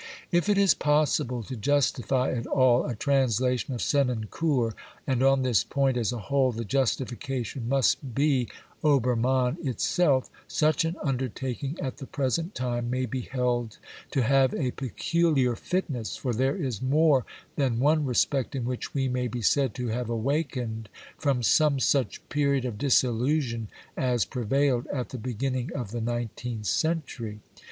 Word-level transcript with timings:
If 0.31 0.49
it 0.49 0.57
is 0.57 0.73
possible 0.73 1.43
to 1.43 1.55
justify 1.55 2.31
at 2.31 2.47
all 2.47 2.87
a 2.87 2.95
translation 2.95 3.75
of 3.75 3.83
Senancour, 3.83 4.73
and 5.05 5.21
on 5.21 5.43
this 5.43 5.63
point 5.63 5.95
as 5.95 6.11
a 6.11 6.17
whole 6.17 6.51
the 6.51 6.65
justification 6.65 7.69
must 7.69 8.15
be 8.15 8.49
Obermann 8.83 9.57
itself, 9.63 10.27
such 10.47 10.85
an 10.85 10.95
undertaking 11.03 11.77
at 11.79 11.97
the 11.97 12.07
present 12.07 12.55
time 12.55 12.89
may 12.89 13.05
be 13.05 13.21
held 13.21 13.77
to 14.09 14.23
have 14.23 14.55
a 14.55 14.71
peculiar 14.71 15.55
fitness, 15.55 16.17
for 16.17 16.33
there 16.33 16.55
is 16.55 16.81
more 16.81 17.23
than 17.55 17.77
one 17.79 18.03
respect 18.03 18.55
in 18.55 18.65
which 18.65 18.95
we 18.95 19.07
may 19.07 19.27
be 19.27 19.43
said 19.43 19.75
to 19.75 19.89
have 19.89 20.09
awakened 20.09 20.89
from 21.19 21.43
some 21.43 21.79
such 21.79 22.27
period 22.27 22.65
of 22.65 22.79
disillusion 22.79 23.67
as 23.95 24.25
prevailed 24.25 24.87
at 24.87 25.09
the 25.09 25.19
beginning 25.19 25.69
of 25.75 25.91
the 25.91 26.01
nineteenth 26.01 26.65
century. 26.65 27.39